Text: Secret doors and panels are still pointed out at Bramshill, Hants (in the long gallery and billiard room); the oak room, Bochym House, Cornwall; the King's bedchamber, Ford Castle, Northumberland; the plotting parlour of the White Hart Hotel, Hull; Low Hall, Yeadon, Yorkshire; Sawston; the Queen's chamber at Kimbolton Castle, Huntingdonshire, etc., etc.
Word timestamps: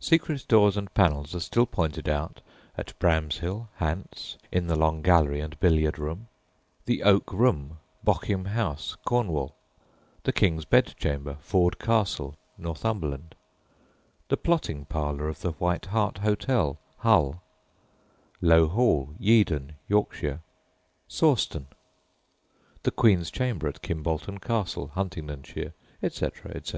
Secret 0.00 0.44
doors 0.48 0.76
and 0.76 0.92
panels 0.92 1.36
are 1.36 1.38
still 1.38 1.64
pointed 1.64 2.08
out 2.08 2.40
at 2.76 2.98
Bramshill, 2.98 3.68
Hants 3.78 4.36
(in 4.50 4.66
the 4.66 4.74
long 4.74 5.02
gallery 5.02 5.38
and 5.40 5.56
billiard 5.60 6.00
room); 6.00 6.26
the 6.86 7.04
oak 7.04 7.32
room, 7.32 7.78
Bochym 8.04 8.46
House, 8.46 8.96
Cornwall; 9.04 9.54
the 10.24 10.32
King's 10.32 10.64
bedchamber, 10.64 11.36
Ford 11.42 11.78
Castle, 11.78 12.34
Northumberland; 12.58 13.36
the 14.28 14.36
plotting 14.36 14.84
parlour 14.84 15.28
of 15.28 15.42
the 15.42 15.52
White 15.52 15.86
Hart 15.86 16.18
Hotel, 16.18 16.76
Hull; 16.96 17.40
Low 18.40 18.66
Hall, 18.66 19.14
Yeadon, 19.20 19.74
Yorkshire; 19.86 20.40
Sawston; 21.08 21.66
the 22.82 22.90
Queen's 22.90 23.30
chamber 23.30 23.68
at 23.68 23.80
Kimbolton 23.82 24.40
Castle, 24.40 24.88
Huntingdonshire, 24.94 25.72
etc., 26.02 26.50
etc. 26.50 26.76